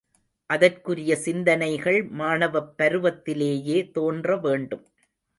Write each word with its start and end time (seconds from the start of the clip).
அதற்குரிய 0.49 1.15
சிந்தனைகள் 1.17 1.99
மாணவப் 2.11 2.71
பருவத்திலேயே 2.77 3.91
தோன்ற 3.91 4.37
வேண்டும். 4.37 4.83